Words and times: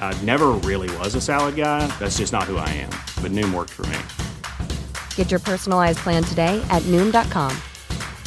I 0.00 0.14
never 0.24 0.52
really 0.64 0.88
was 0.96 1.14
a 1.14 1.20
salad 1.20 1.56
guy. 1.56 1.86
That's 1.98 2.16
just 2.16 2.32
not 2.32 2.44
who 2.44 2.56
I 2.56 2.68
am. 2.70 2.90
But 3.20 3.32
Noom 3.32 3.52
worked 3.52 3.72
for 3.72 3.84
me. 3.86 3.98
Get 5.14 5.30
your 5.30 5.40
personalized 5.40 5.98
plan 5.98 6.24
today 6.24 6.64
at 6.70 6.82
Noom.com. 6.84 7.52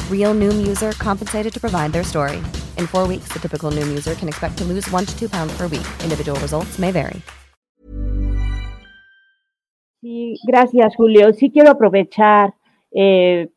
Real 0.08 0.34
Noom 0.34 0.64
user 0.64 0.92
compensated 0.92 1.52
to 1.52 1.60
provide 1.60 1.92
their 1.92 2.04
story. 2.04 2.36
In 2.78 2.86
four 2.86 3.08
weeks, 3.08 3.32
the 3.32 3.40
typical 3.40 3.72
Noom 3.72 3.88
user 3.88 4.14
can 4.14 4.28
expect 4.28 4.56
to 4.58 4.64
lose 4.64 4.88
one 4.92 5.04
to 5.04 5.18
two 5.18 5.28
pounds 5.28 5.52
per 5.56 5.66
week. 5.66 5.86
Individual 6.04 6.38
results 6.40 6.78
may 6.78 6.92
vary. 6.92 7.20
Sí, 10.02 10.38
gracias, 10.46 10.94
Julio. 10.96 11.32
Sí 11.34 11.50
quiero 11.50 11.70
aprovechar 11.70 12.54
eh, 12.90 13.48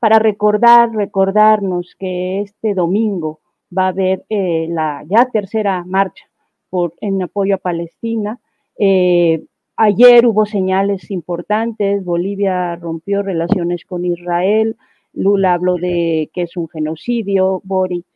para 0.00 0.18
recordar, 0.18 0.90
recordarnos 0.92 1.94
que 1.98 2.40
este 2.40 2.74
domingo 2.74 3.40
va 3.76 3.84
a 3.84 3.88
haber 3.88 4.24
eh, 4.30 4.66
la 4.70 5.04
ya 5.08 5.26
tercera 5.26 5.84
marcha 5.84 6.29
por, 6.70 6.94
en 7.00 7.22
apoyo 7.22 7.56
a 7.56 7.58
Palestina. 7.58 8.38
Eh, 8.78 9.44
ayer 9.76 10.26
hubo 10.26 10.46
señales 10.46 11.10
importantes, 11.10 12.04
Bolivia 12.04 12.76
rompió 12.76 13.22
relaciones 13.22 13.84
con 13.84 14.04
Israel, 14.04 14.76
Lula 15.12 15.54
habló 15.54 15.74
de 15.74 16.30
que 16.32 16.42
es 16.42 16.56
un 16.56 16.68
genocidio, 16.68 17.60
Boric 17.64 18.06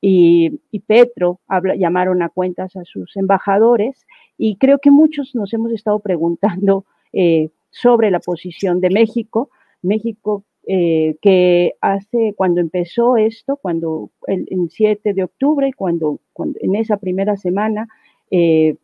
y, 0.00 0.60
y, 0.70 0.80
Petro 0.80 1.40
llamaron 1.78 2.22
a 2.22 2.28
cuentas 2.28 2.76
a 2.76 2.84
sus 2.84 3.16
embajadores 3.16 4.06
y 4.36 4.56
creo 4.56 4.78
que 4.78 4.90
muchos 4.90 5.34
nos 5.34 5.52
hemos 5.52 5.72
estado 5.72 6.00
preguntando 6.00 6.84
eh, 7.12 7.50
sobre 7.70 8.10
la 8.10 8.20
posición 8.20 8.80
de 8.80 8.90
México. 8.90 9.50
México 9.82 10.44
eh, 10.66 11.16
que 11.22 11.74
hace, 11.80 12.34
cuando 12.36 12.60
empezó 12.60 13.16
esto, 13.16 13.56
cuando 13.56 14.10
el, 14.26 14.46
7 14.68 15.14
de 15.14 15.22
octubre, 15.22 15.72
cuando, 15.72 16.20
en 16.60 16.74
esa 16.74 16.96
primera 16.96 17.36
semana, 17.36 17.88
eh, 18.30 18.76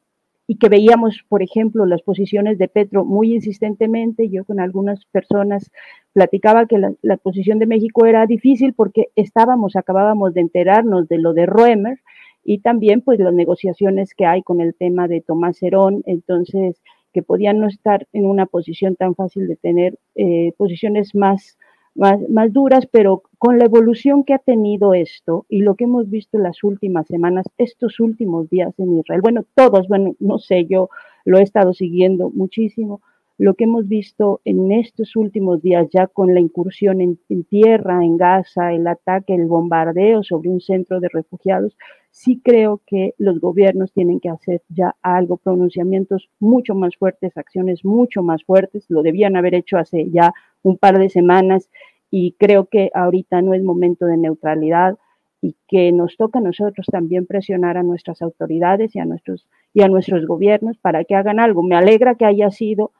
y 0.47 0.58
que 0.58 0.69
veíamos, 0.69 1.25
por 1.28 1.42
ejemplo, 1.42 1.84
las 1.86 2.03
posiciones 2.03 2.58
de 2.58 2.69
Petro 2.69 3.05
muy 3.05 3.34
insistentemente, 3.34 4.28
yo 4.28 4.44
con 4.44 4.60
algunas 4.60 5.05
personas 5.06 5.70
platicaba 6.12 6.66
que 6.66 6.78
la, 6.78 6.92
la 7.03 7.16
posición 7.16 7.58
de 7.58 7.66
México 7.66 8.06
era 8.06 8.27
difícil 8.27 8.75
porque 8.75 9.08
estábamos, 9.16 9.75
acabábamos 9.75 10.34
de 10.34 10.42
enterarnos 10.42 11.08
de 11.08 11.19
lo 11.19 11.33
de 11.33 11.47
Roemer 11.47 11.98
y 12.44 12.59
también 12.59 13.00
pues 13.00 13.19
las 13.19 13.34
negociaciones 13.34 14.14
que 14.14 14.26
hay 14.26 14.43
con 14.43 14.60
el 14.60 14.75
tema 14.75 15.09
de 15.09 15.20
Tomás 15.20 15.62
Herón, 15.62 16.03
entonces 16.06 16.81
que 17.12 17.22
podían 17.22 17.59
no 17.59 17.66
estar 17.66 18.06
en 18.12 18.26
una 18.26 18.47
posición 18.47 18.97
tan 18.97 19.14
fácil 19.14 19.47
de 19.47 19.56
tener 19.56 19.99
eh, 20.14 20.53
posiciones 20.56 21.14
más 21.14 21.59
más, 21.94 22.53
duras, 22.53 22.86
pero 22.91 23.22
con 23.38 23.58
la 23.58 23.66
evolución 23.66 24.25
que 24.25 24.34
ha 24.34 24.38
tenido 24.38 24.94
esto 24.94 25.47
y 25.48 25.60
lo 25.60 25.75
que 25.75 25.84
hemos 25.84 26.08
visto 26.08 26.36
en 26.36 26.44
las 26.44 26.64
últimas 26.64 27.06
semanas, 27.06 27.47
estos 27.58 28.00
últimos 28.00 28.48
días 28.48 28.72
en 28.78 28.98
Israel, 28.98 29.20
bueno, 29.22 29.44
todos, 29.54 29.88
bueno, 29.88 30.14
no 30.20 30.38
sé, 30.38 30.66
yo 30.66 30.88
lo 31.25 31.38
he 31.38 31.42
estado 31.42 31.75
siguiendo 31.75 32.31
muchísimo, 32.31 33.00
lo 33.38 33.54
que 33.54 33.64
hemos 33.64 33.88
visto 33.88 34.41
en 34.44 34.72
estos 34.72 35.16
últimos 35.16 35.62
días 35.62 35.88
ya 35.92 36.06
con 36.06 36.32
la 36.34 36.41
incursión 36.41 37.00
en, 37.00 37.44
tierra, 37.44 38.04
en 38.04 38.16
Gaza, 38.16 38.72
el 38.72 38.86
ataque, 38.86 39.34
el 39.34 39.47
bombardeo 39.47 40.22
sobre 40.22 40.48
un 40.48 40.60
centro 40.60 41.00
de 41.00 41.08
refugiados, 41.08 41.76
sí 42.12 42.41
creo 42.45 42.81
que 42.87 43.15
los 43.19 43.41
gobiernos 43.41 43.93
tienen 43.93 44.21
que 44.21 44.28
hacer 44.28 44.62
ya 44.69 44.95
algo, 45.03 45.39
pronunciamientos 45.39 46.28
mucho 46.39 46.75
más 46.75 46.95
fuertes, 46.97 47.37
acciones 47.37 47.84
mucho 47.84 48.23
más 48.23 48.45
fuertes, 48.45 48.84
lo 48.89 49.03
debían 49.03 49.34
haber 49.34 49.55
hecho 49.55 49.78
hace 49.78 50.09
ya 50.11 50.33
un 50.62 50.77
par 50.77 50.99
de 50.99 51.09
semanas 51.09 51.69
y 52.11 52.33
creo 52.33 52.67
que 52.67 52.91
ahorita 52.95 53.41
no 53.41 53.55
es 53.55 53.62
momento 53.62 54.06
de 54.06 54.19
neutralidad 54.19 54.99
y 55.41 55.56
que 55.67 55.91
nos 55.91 56.17
toca 56.17 56.39
a 56.39 56.43
nosotros 56.43 56.87
también 56.87 57.27
presionar 57.27 57.78
a 57.78 57.83
nuestras 57.83 58.21
autoridades 58.21 58.94
y 58.94 59.00
a 59.00 59.06
nuestros, 59.06 59.49
y 59.73 59.83
a 59.83 59.89
nuestros 59.89 60.27
gobiernos 60.27 60.77
para 60.77 61.05
que 61.05 61.17
hagan 61.17 61.41
algo. 61.41 61.62
Me 61.62 61.75
alegra 61.75 62.15
que 62.15 62.27
haya 62.27 62.50
sido 62.50 62.93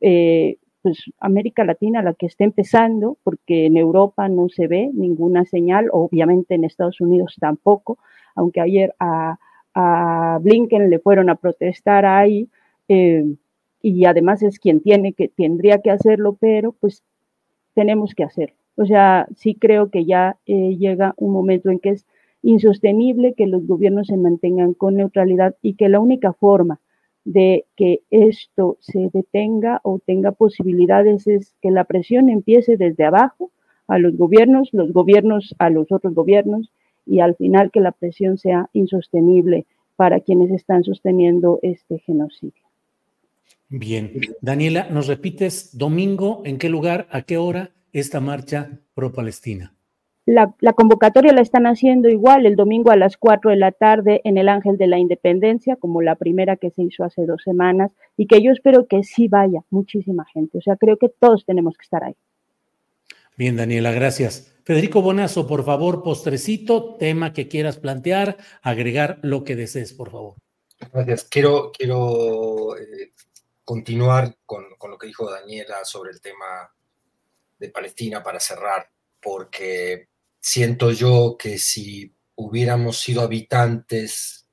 eh, 0.00 0.58
pues 0.82 1.04
América 1.20 1.64
Latina 1.64 2.02
la 2.02 2.14
que 2.14 2.26
esté 2.26 2.44
empezando, 2.44 3.16
porque 3.22 3.66
en 3.66 3.76
Europa 3.76 4.28
no 4.28 4.48
se 4.48 4.66
ve 4.66 4.90
ninguna 4.92 5.44
señal, 5.44 5.88
obviamente 5.92 6.56
en 6.56 6.64
Estados 6.64 7.00
Unidos 7.00 7.36
tampoco, 7.40 7.98
aunque 8.38 8.60
ayer 8.60 8.94
a, 9.00 9.38
Blinken 10.40 10.90
le 10.90 10.98
fueron 10.98 11.30
a 11.30 11.36
protestar 11.36 12.04
ahí. 12.04 12.48
Eh, 12.88 13.24
y 13.80 14.04
además 14.06 14.42
es 14.42 14.58
quien 14.58 14.80
tiene 14.80 15.12
que, 15.12 15.28
tendría 15.28 15.78
que 15.78 15.90
hacerlo, 15.90 16.36
pero 16.40 16.72
pues 16.72 17.04
tenemos 17.74 18.14
que 18.14 18.24
hacerlo. 18.24 18.56
O 18.76 18.86
sea, 18.86 19.28
sí 19.36 19.54
creo 19.54 19.90
que 19.90 20.04
ya 20.04 20.36
eh, 20.46 20.76
llega 20.76 21.14
un 21.16 21.32
momento 21.32 21.70
en 21.70 21.78
que 21.78 21.90
es 21.90 22.06
insostenible 22.42 23.34
que 23.34 23.46
los 23.46 23.66
gobiernos 23.66 24.08
se 24.08 24.16
mantengan 24.16 24.74
con 24.74 24.96
neutralidad 24.96 25.56
y 25.62 25.74
que 25.74 25.88
la 25.88 26.00
única 26.00 26.32
forma 26.32 26.80
de 27.24 27.66
que 27.76 28.00
esto 28.10 28.78
se 28.80 29.10
detenga 29.12 29.80
o 29.84 29.98
tenga 29.98 30.32
posibilidades 30.32 31.26
es 31.26 31.54
que 31.60 31.70
la 31.70 31.84
presión 31.84 32.30
empiece 32.30 32.76
desde 32.76 33.04
abajo 33.04 33.50
a 33.86 33.98
los 33.98 34.16
gobiernos, 34.16 34.70
los 34.72 34.92
gobiernos 34.92 35.54
a 35.58 35.70
los 35.70 35.92
otros 35.92 36.14
gobiernos 36.14 36.70
y 37.08 37.20
al 37.20 37.34
final 37.36 37.70
que 37.70 37.80
la 37.80 37.92
presión 37.92 38.38
sea 38.38 38.68
insostenible 38.72 39.66
para 39.96 40.20
quienes 40.20 40.50
están 40.50 40.84
sosteniendo 40.84 41.58
este 41.62 41.98
genocidio. 41.98 42.62
Bien. 43.68 44.12
Daniela, 44.40 44.88
¿nos 44.90 45.08
repites 45.08 45.76
domingo 45.76 46.42
en 46.44 46.58
qué 46.58 46.68
lugar, 46.68 47.06
a 47.10 47.22
qué 47.22 47.36
hora 47.36 47.70
esta 47.92 48.20
marcha 48.20 48.78
pro-Palestina? 48.94 49.74
La, 50.24 50.52
convocatoria 50.74 51.32
la 51.32 51.40
están 51.40 51.66
haciendo 51.66 52.10
igual 52.10 52.44
el 52.44 52.54
domingo 52.54 52.90
a 52.90 52.96
las 52.96 53.16
4 53.16 53.50
de 53.50 53.56
la 53.56 53.72
tarde 53.72 54.20
en 54.24 54.36
el 54.36 54.50
Ángel 54.50 54.76
de 54.76 54.86
la 54.86 54.98
Independencia, 54.98 55.76
como 55.76 56.02
la 56.02 56.16
primera 56.16 56.56
que 56.56 56.70
se 56.70 56.82
hizo 56.82 57.02
hace 57.02 57.24
dos 57.24 57.42
semanas, 57.42 57.92
y 58.14 58.26
que 58.26 58.42
yo 58.42 58.52
espero 58.52 58.86
que 58.86 59.02
sí 59.04 59.26
vaya 59.28 59.62
muchísima 59.70 60.26
gente. 60.26 60.58
O 60.58 60.60
sea, 60.60 60.76
creo 60.76 60.98
que 60.98 61.08
todos 61.08 61.46
tenemos 61.46 61.78
que 61.78 61.84
estar 61.84 62.04
ahí. 62.04 62.14
Bien, 63.38 63.56
Daniela, 63.56 63.90
gracias. 63.92 64.54
Federico 64.68 65.00
Bonazo, 65.00 65.46
por 65.46 65.64
favor, 65.64 66.02
postrecito, 66.02 66.96
tema 66.96 67.32
que 67.32 67.48
quieras 67.48 67.78
plantear, 67.78 68.36
agregar 68.60 69.18
lo 69.22 69.42
que 69.42 69.56
desees, 69.56 69.94
por 69.94 70.10
favor. 70.10 70.34
Gracias. 70.92 71.24
Quiero, 71.24 71.72
quiero 71.72 72.76
eh, 72.76 73.14
continuar 73.64 74.36
con, 74.44 74.66
lo 74.78 74.98
que 74.98 75.06
dijo 75.06 75.30
Daniela 75.30 75.86
sobre 75.86 76.10
el 76.10 76.20
tema 76.20 76.70
de 77.58 77.70
Palestina 77.70 78.22
para 78.22 78.40
cerrar, 78.40 78.90
porque 79.22 80.10
siento 80.38 80.90
yo 80.90 81.36
que 81.38 81.56
si 81.56 82.14
hubiéramos 82.34 83.00
sido 83.00 83.22
habitantes 83.22 84.50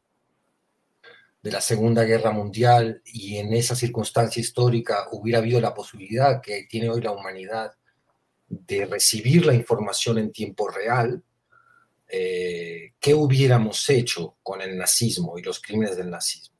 de 1.41 1.51
la 1.51 1.59
Segunda 1.59 2.05
Guerra 2.05 2.31
Mundial 2.31 3.01
y 3.03 3.35
en 3.35 3.51
esa 3.51 3.75
circunstancia 3.75 4.39
histórica 4.39 5.09
hubiera 5.11 5.39
habido 5.39 5.59
la 5.59 5.73
posibilidad 5.73 6.41
que 6.41 6.67
tiene 6.69 6.89
hoy 6.89 7.01
la 7.01 7.11
humanidad 7.11 7.73
de 8.47 8.85
recibir 8.85 9.45
la 9.45 9.53
información 9.53 10.17
en 10.17 10.31
tiempo 10.31 10.67
real, 10.67 11.23
eh, 12.07 12.93
¿qué 12.99 13.13
hubiéramos 13.13 13.89
hecho 13.89 14.37
con 14.43 14.61
el 14.61 14.77
nazismo 14.77 15.37
y 15.37 15.41
los 15.41 15.59
crímenes 15.59 15.97
del 15.97 16.09
nazismo? 16.09 16.55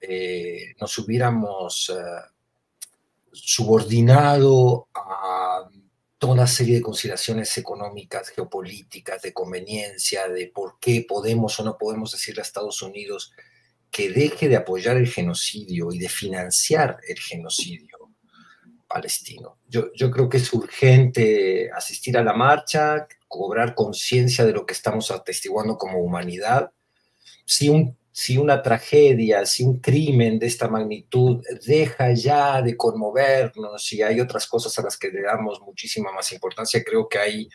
Eh, 0.00 0.74
nos 0.80 0.96
hubiéramos 0.98 1.90
eh, 1.90 2.02
subordinado 3.32 4.88
a 4.94 5.68
toda 6.18 6.32
una 6.32 6.46
serie 6.46 6.76
de 6.76 6.82
consideraciones 6.82 7.56
económicas, 7.58 8.30
geopolíticas, 8.30 9.22
de 9.22 9.32
conveniencia, 9.32 10.28
de 10.28 10.48
por 10.48 10.78
qué 10.80 11.04
podemos 11.08 11.58
o 11.60 11.64
no 11.64 11.78
podemos 11.78 12.10
decirle 12.12 12.40
a 12.40 12.44
Estados 12.44 12.82
Unidos 12.82 13.32
que 13.90 14.10
deje 14.10 14.48
de 14.48 14.56
apoyar 14.56 14.96
el 14.96 15.08
genocidio 15.08 15.92
y 15.92 15.98
de 15.98 16.08
financiar 16.08 16.98
el 17.06 17.18
genocidio 17.18 17.97
palestino. 18.88 19.58
Yo, 19.68 19.92
yo 19.94 20.10
creo 20.10 20.28
que 20.28 20.38
es 20.38 20.52
urgente 20.52 21.70
asistir 21.70 22.16
a 22.16 22.22
la 22.22 22.32
marcha, 22.32 23.06
cobrar 23.28 23.74
conciencia 23.74 24.44
de 24.44 24.52
lo 24.52 24.64
que 24.64 24.72
estamos 24.72 25.10
atestiguando 25.10 25.76
como 25.76 25.98
humanidad. 26.00 26.72
Si, 27.44 27.68
un, 27.68 27.96
si 28.10 28.38
una 28.38 28.62
tragedia, 28.62 29.44
si 29.46 29.62
un 29.62 29.78
crimen 29.78 30.38
de 30.38 30.46
esta 30.46 30.68
magnitud 30.68 31.44
deja 31.66 32.12
ya 32.12 32.62
de 32.62 32.76
conmovernos 32.76 33.92
y 33.92 34.02
hay 34.02 34.20
otras 34.20 34.46
cosas 34.46 34.76
a 34.78 34.82
las 34.82 34.96
que 34.96 35.10
le 35.10 35.22
damos 35.22 35.60
muchísima 35.60 36.10
más 36.10 36.32
importancia, 36.32 36.82
creo 36.82 37.08
que 37.08 37.18
ahí, 37.18 37.48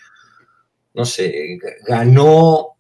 no 0.94 1.06
sé, 1.06 1.58
ganó 1.88 2.78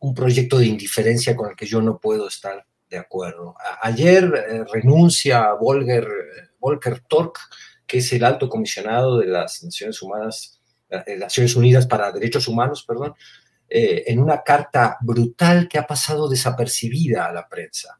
un 0.00 0.14
proyecto 0.14 0.58
de 0.58 0.66
indiferencia 0.66 1.34
con 1.34 1.50
el 1.50 1.56
que 1.56 1.66
yo 1.66 1.80
no 1.80 1.98
puedo 1.98 2.28
estar 2.28 2.66
de 2.88 2.98
acuerdo. 2.98 3.54
ayer 3.82 4.24
eh, 4.24 4.64
renuncia 4.72 5.52
Volker, 5.54 6.06
Volker 6.60 7.00
Tork, 7.08 7.38
que 7.86 7.98
es 7.98 8.12
el 8.12 8.24
alto 8.24 8.48
comisionado 8.48 9.18
de 9.18 9.26
las 9.26 9.62
Naciones 9.62 10.00
eh, 10.00 11.56
Unidas 11.56 11.86
para 11.86 12.12
Derechos 12.12 12.48
Humanos, 12.48 12.84
perdón, 12.86 13.14
eh, 13.68 14.04
en 14.06 14.18
una 14.18 14.42
carta 14.42 14.96
brutal 15.00 15.68
que 15.68 15.78
ha 15.78 15.86
pasado 15.86 16.28
desapercibida 16.28 17.26
a 17.26 17.32
la 17.32 17.48
prensa. 17.48 17.98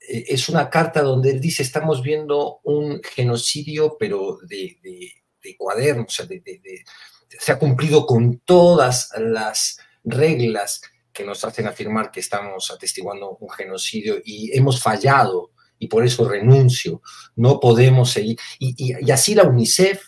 es 0.00 0.48
una 0.48 0.70
carta 0.70 1.02
donde 1.02 1.30
él 1.30 1.40
dice, 1.40 1.62
estamos 1.62 2.02
viendo 2.02 2.60
un 2.64 3.00
genocidio, 3.02 3.96
pero 3.98 4.38
de, 4.42 4.78
de, 4.82 5.56
cuaderno, 5.56 6.04
o 6.06 6.10
sea, 6.10 6.26
se 7.38 7.52
ha 7.52 7.58
cumplido 7.58 8.06
con 8.06 8.40
todas 8.40 9.10
las 9.18 9.78
reglas 10.04 10.82
que 11.12 11.24
nos 11.24 11.44
hacen 11.44 11.66
afirmar 11.66 12.10
que 12.10 12.20
estamos 12.20 12.70
atestiguando 12.70 13.36
un 13.40 13.50
genocidio 13.50 14.18
y 14.24 14.56
hemos 14.56 14.80
fallado 14.80 15.50
y 15.78 15.88
por 15.88 16.04
eso 16.04 16.28
renuncio, 16.28 17.02
no 17.36 17.60
podemos 17.60 18.10
seguir. 18.10 18.38
Y, 18.58 19.10
así 19.10 19.34
la 19.34 19.44
UNICEF 19.44 20.02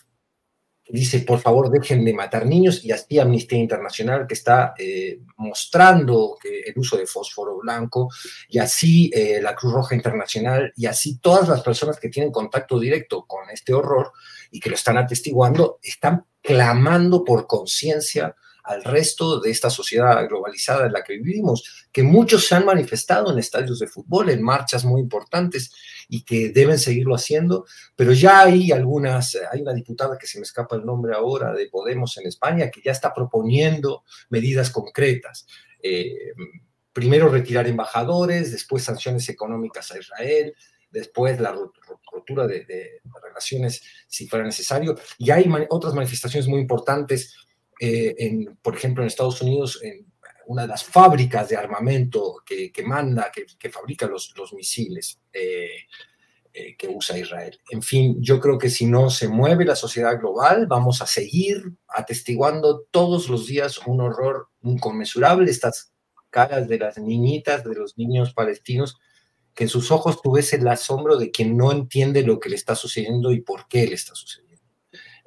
dice, 0.89 1.21
por 1.21 1.39
favor, 1.39 1.71
dejen 1.71 2.05
de 2.05 2.13
matar 2.13 2.47
niños, 2.47 2.85
y 2.85 2.91
así 2.91 3.19
Amnistía 3.19 3.59
Internacional, 3.59 4.27
que 4.27 4.35
está 4.35 4.75
eh, 4.77 5.21
mostrando 5.37 6.37
el 6.43 6.77
uso 6.77 6.97
de 6.97 7.07
fósforo 7.07 7.59
blanco, 7.59 8.09
y 8.49 8.59
así 8.59 9.11
eh, 9.15 9.41
la 9.41 9.55
Cruz 9.55 9.73
Roja 9.73 9.95
Internacional, 9.95 10.73
y 10.77 10.87
así 10.87 11.19
todas 11.19 11.49
las 11.49 11.63
personas 11.63 11.99
que 12.01 12.09
tienen 12.09 12.33
contacto 12.33 12.79
directo 12.79 13.25
con 13.25 13.49
este 13.51 13.73
horror 13.73 14.13
y 14.51 14.59
que 14.59 14.71
lo 14.71 14.75
están 14.75 14.99
atestiguando, 14.99 15.79
están 15.83 16.25
clamando 16.43 17.25
por 17.25 17.47
conciencia 17.47 18.35
al 18.65 18.85
resto 18.85 19.41
de 19.41 19.51
esta 19.51 19.71
sociedad 19.71 20.27
globalizada 20.29 20.87
en 20.87 20.93
la 20.93 21.03
que 21.03 21.15
vivimos, 21.15 21.89
que 21.93 22.03
muchos 22.03 22.47
se 22.47 22.55
han 22.55 22.65
manifestado 22.65 23.33
en 23.33 23.39
estadios 23.39 23.79
de 23.79 23.87
fútbol, 23.87 24.31
en 24.31 24.43
marchas 24.43 24.85
muy 24.85 25.01
importantes 25.01 25.73
y 26.09 26.25
que 26.25 26.51
deben 26.51 26.79
seguirlo 26.79 27.15
haciendo, 27.15 27.67
pero 27.97 28.13
ya 28.13 28.43
hay 28.43 28.73
algunas, 28.73 29.37
hay 29.51 29.63
una 29.63 29.73
diputada 29.73 30.19
que 30.19 30.27
se 30.27 30.39
me 30.39 30.43
escapa 30.43 30.77
el 30.77 30.85
nombre 30.85 31.15
ahora 31.15 31.53
de 31.53 31.69
Podemos 31.69 32.17
en 32.19 32.27
España 32.27 32.71
que 32.71 32.83
ya 32.83 32.93
está 32.93 33.15
proponiendo 33.15 34.05
medidas 34.29 34.71
concretas. 34.71 35.47
Eh, 35.83 36.33
primero 36.93 37.29
retirar 37.29 37.67
embajadores, 37.67 38.53
después 38.53 38.83
sanciones 38.83 39.29
económicas 39.29 39.93
a 39.93 39.99
Israel, 39.99 40.55
después 40.91 41.41
la 41.41 41.57
rotura 42.13 42.47
de, 42.47 42.65
de, 42.65 43.01
relaciones 43.23 43.83
si 44.09 44.27
fuera 44.27 44.45
necesario. 44.45 44.97
Y 45.19 45.31
hay 45.31 45.49
otras 45.69 45.95
manifestaciones 45.95 46.49
muy 46.49 46.61
importantes 46.61 47.37
eh, 47.81 48.15
en, 48.19 48.59
por 48.61 48.77
ejemplo, 48.77 49.03
en 49.03 49.09
Estados 49.09 49.41
Unidos, 49.41 49.81
una 50.47 50.63
de 50.63 50.69
las 50.69 50.85
fábricas 50.85 51.49
de 51.49 51.57
armamento 51.57 52.43
que, 52.45 52.73
manda, 52.85 53.31
que, 53.33 53.71
fabrica 53.71 54.07
los, 54.07 54.35
los 54.37 54.53
misiles 54.53 55.19
eh, 55.33 55.87
eh, 56.53 56.77
que 56.77 56.89
usa 56.89 57.17
Israel. 57.17 57.59
En 57.71 57.81
fin, 57.81 58.17
yo 58.21 58.41
creo 58.41 58.59
que 58.59 58.69
si 58.69 58.85
no 58.85 59.09
se 59.09 59.29
mueve 59.29 59.65
la 59.65 59.77
sociedad 59.77 60.19
global, 60.19 60.67
vamos 60.67 61.01
a 61.01 61.07
seguir 61.07 61.73
atestiguando 61.87 62.87
todos 62.91 63.29
los 63.29 63.47
días 63.47 63.79
un 63.87 64.01
horror 64.01 64.49
inconmensurable, 64.63 65.51
estas 65.51 65.93
caras 66.29 66.69
de 66.69 66.79
las 66.79 66.99
niñitas, 66.99 67.63
de 67.65 67.77
los 67.77 67.97
niños 67.97 68.35
palestinos, 68.35 68.99
que 69.55 69.65
en 69.65 69.71
sus 69.71 69.93
ojos 69.93 70.21
tú 70.21 70.33
ves 70.33 70.53
el 70.53 70.67
asombro 70.67 71.17
de 71.17 71.31
quien 71.31 71.57
no 71.57 71.73
entiende 71.73 72.23
lo 72.23 72.41
que 72.41 72.49
le 72.49 72.57
está 72.57 72.75
sucediendo 72.75 73.31
y 73.31 73.41
por 73.41 73.69
qué 73.69 73.87
le 73.87 73.95
está 73.95 74.15
sucediendo. 74.17 74.50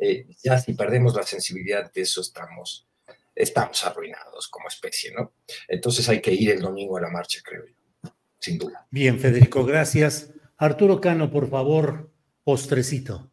Eh, 0.06 0.28
ya 0.44 0.60
si 0.60 0.74
perdemos 0.74 1.16
la 1.16 1.24
sensibilidad 1.24 1.90
de 1.90 2.02
eso 2.02 2.20
estamos, 2.20 2.90
estamos 3.34 3.86
arruinados 3.86 4.50
como 4.50 4.68
especie, 4.68 5.14
¿no? 5.14 5.32
Entonces 5.66 6.10
hay 6.10 6.20
que 6.20 6.34
ir 6.34 6.52
el 6.52 6.60
domingo 6.60 6.98
a 6.98 7.02
la 7.02 7.10
marcha, 7.10 7.40
creo 7.42 7.64
yo, 7.66 8.12
sin 8.38 8.58
duda. 8.58 8.86
Bien, 8.92 9.18
Federico, 9.18 9.64
gracias. 9.64 10.34
Arturo 10.58 11.00
Cano, 11.00 11.32
por 11.32 11.50
favor, 11.50 12.12
postrecito. 12.44 13.32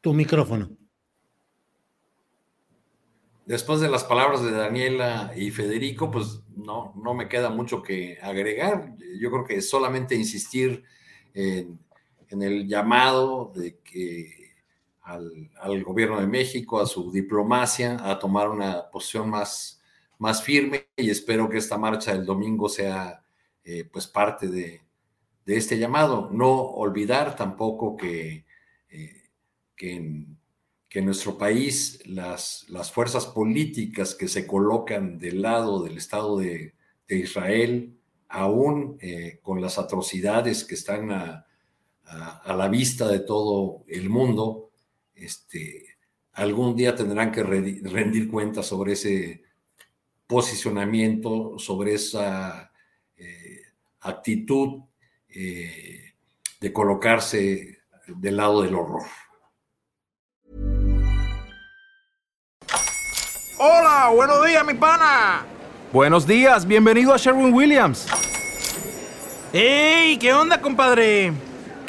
Tu 0.00 0.14
micrófono. 0.14 0.76
Después 3.46 3.80
de 3.80 3.90
las 3.90 4.04
palabras 4.04 4.44
de 4.44 4.52
Daniela 4.52 5.32
y 5.34 5.50
Federico, 5.50 6.08
pues 6.08 6.40
no, 6.54 6.94
no 7.02 7.14
me 7.14 7.28
queda 7.28 7.50
mucho 7.50 7.82
que 7.82 8.16
agregar. 8.22 8.94
Yo 9.18 9.28
creo 9.32 9.44
que 9.44 9.60
solamente 9.60 10.14
insistir 10.14 10.84
en 11.34 11.80
en 12.30 12.42
el 12.42 12.66
llamado 12.68 13.52
de 13.54 13.78
que 13.78 14.40
al, 15.02 15.82
gobierno 15.82 16.20
de 16.20 16.26
México, 16.26 16.80
a 16.80 16.86
su 16.86 17.10
diplomacia, 17.10 17.98
a 18.08 18.18
tomar 18.18 18.48
una 18.48 18.88
posición 18.90 19.28
más, 19.28 19.80
más 20.18 20.42
firme 20.42 20.86
y 20.96 21.10
espero 21.10 21.48
que 21.48 21.58
esta 21.58 21.76
marcha 21.76 22.12
del 22.12 22.24
domingo 22.24 22.68
sea 22.68 23.24
eh, 23.64 23.84
pues 23.90 24.06
parte 24.06 24.48
de, 24.48 24.80
este 25.46 25.78
llamado. 25.78 26.30
No 26.30 26.52
olvidar 26.52 27.34
tampoco 27.34 27.96
que, 27.96 28.44
eh, 28.88 29.22
que, 29.74 29.96
en, 29.96 30.38
nuestro 31.04 31.36
país 31.36 32.00
las, 32.06 32.66
las 32.68 32.92
fuerzas 32.92 33.26
políticas 33.26 34.14
que 34.14 34.28
se 34.28 34.46
colocan 34.46 35.18
del 35.18 35.42
lado 35.42 35.82
del 35.82 35.96
Estado 35.96 36.38
de, 36.38 36.74
Israel, 37.08 37.98
aún 38.28 38.96
eh, 39.00 39.40
con 39.42 39.60
las 39.60 39.78
atrocidades 39.78 40.64
que 40.64 40.76
están 40.76 41.10
a, 42.10 42.42
a, 42.44 42.56
la 42.56 42.68
vista 42.68 43.08
de 43.08 43.20
todo 43.20 43.84
el 43.88 44.10
mundo, 44.10 44.70
este, 45.14 45.96
algún 46.32 46.74
día 46.76 46.94
tendrán 46.94 47.30
que 47.30 47.42
rendir 47.42 48.28
cuentas 48.30 48.66
sobre 48.66 48.92
ese 48.92 49.42
posicionamiento, 50.26 51.58
sobre 51.58 51.94
esa 51.94 52.72
eh, 53.16 53.62
actitud 54.00 54.82
eh, 55.28 56.12
de 56.60 56.72
colocarse 56.72 57.80
del 58.06 58.36
lado 58.36 58.62
del 58.62 58.74
horror. 58.74 59.02
Hola, 63.58 64.10
buenos 64.14 64.46
días, 64.46 64.64
mi 64.64 64.74
pana. 64.74 65.44
Buenos 65.92 66.26
días, 66.26 66.66
bienvenido 66.66 67.12
a 67.12 67.18
Sherwin 67.18 67.52
Williams. 67.52 68.06
¡Ey! 69.52 70.16
¿Qué 70.16 70.32
onda, 70.32 70.60
compadre? 70.60 71.32